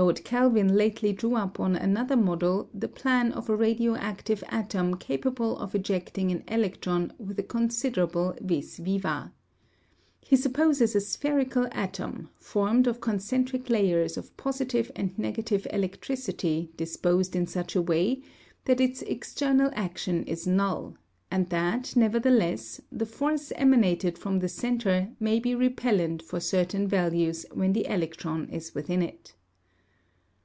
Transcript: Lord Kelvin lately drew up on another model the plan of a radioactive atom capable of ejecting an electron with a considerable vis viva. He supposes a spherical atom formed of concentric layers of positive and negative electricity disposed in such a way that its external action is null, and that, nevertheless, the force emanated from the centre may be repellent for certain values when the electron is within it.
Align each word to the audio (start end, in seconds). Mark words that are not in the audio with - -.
Lord 0.00 0.22
Kelvin 0.22 0.76
lately 0.76 1.12
drew 1.12 1.34
up 1.34 1.58
on 1.58 1.74
another 1.74 2.14
model 2.16 2.70
the 2.72 2.86
plan 2.86 3.32
of 3.32 3.50
a 3.50 3.56
radioactive 3.56 4.44
atom 4.46 4.94
capable 4.94 5.58
of 5.58 5.74
ejecting 5.74 6.30
an 6.30 6.44
electron 6.46 7.12
with 7.18 7.36
a 7.40 7.42
considerable 7.42 8.36
vis 8.40 8.76
viva. 8.76 9.32
He 10.20 10.36
supposes 10.36 10.94
a 10.94 11.00
spherical 11.00 11.66
atom 11.72 12.28
formed 12.36 12.86
of 12.86 13.00
concentric 13.00 13.68
layers 13.68 14.16
of 14.16 14.36
positive 14.36 14.92
and 14.94 15.18
negative 15.18 15.66
electricity 15.72 16.70
disposed 16.76 17.34
in 17.34 17.48
such 17.48 17.74
a 17.74 17.82
way 17.82 18.22
that 18.66 18.80
its 18.80 19.02
external 19.02 19.68
action 19.72 20.22
is 20.26 20.46
null, 20.46 20.94
and 21.28 21.48
that, 21.48 21.96
nevertheless, 21.96 22.80
the 22.92 23.04
force 23.04 23.50
emanated 23.56 24.16
from 24.16 24.38
the 24.38 24.48
centre 24.48 25.10
may 25.18 25.40
be 25.40 25.56
repellent 25.56 26.22
for 26.22 26.38
certain 26.38 26.86
values 26.86 27.44
when 27.52 27.72
the 27.72 27.86
electron 27.92 28.48
is 28.50 28.76
within 28.76 29.02
it. 29.02 29.34